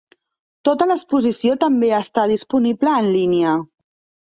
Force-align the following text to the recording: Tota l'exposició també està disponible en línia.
Tota 0.69 0.87
l'exposició 0.91 1.59
també 1.65 1.93
està 1.99 2.25
disponible 2.33 2.97
en 3.05 3.13
línia. 3.21 3.55